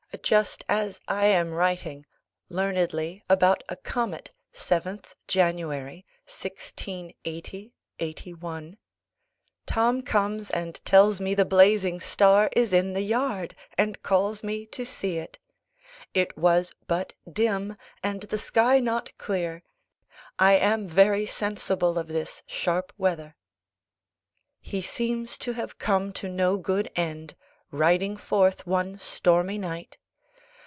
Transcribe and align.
Just 0.21 0.63
as 0.67 0.99
I 1.07 1.27
am 1.27 1.51
writing 1.51 2.05
(learnedly 2.47 3.23
about 3.29 3.63
a 3.69 3.75
comet, 3.75 4.29
7th 4.53 5.15
January 5.25 6.05
1680 6.25 7.73
81) 7.97 8.77
Tom 9.65 10.01
comes 10.03 10.49
and 10.51 10.83
tells 10.85 11.19
me 11.21 11.33
the 11.33 11.45
blazing 11.45 11.99
star 12.01 12.49
is 12.55 12.71
in 12.73 12.93
the 12.93 13.01
yard, 13.01 13.55
and 13.77 14.03
calls 14.03 14.43
me 14.43 14.65
to 14.67 14.85
see 14.85 15.17
it. 15.17 15.39
It 16.13 16.37
was 16.37 16.73
but 16.87 17.13
dim, 17.31 17.75
and 18.03 18.21
the 18.23 18.37
sky 18.37 18.79
not 18.81 19.17
clear.... 19.17 19.63
I 20.37 20.53
am 20.53 20.87
very 20.89 21.25
sensible 21.25 21.97
of 21.97 22.09
this 22.09 22.43
sharp 22.45 22.93
weather.+ 22.97 23.35
He 24.59 24.81
seems 24.81 25.37
to 25.39 25.53
have 25.53 25.79
come 25.79 26.11
to 26.13 26.27
no 26.27 26.57
good 26.57 26.91
end, 26.97 27.35
riding 27.71 28.17
forth 28.17 28.67
one 28.67 28.99
stormy 28.99 29.57
night. 29.57 29.97